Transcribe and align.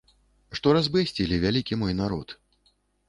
Што 0.59 0.71
разбэсцілі 0.77 1.39
вялікі 1.45 1.79
мой 1.83 1.93
народ. 2.01 2.27